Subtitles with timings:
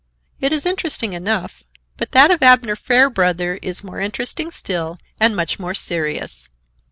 [0.39, 1.63] It is interesting enough,
[1.97, 6.49] but that of Abner Fairbrother is more interesting still and much more serious.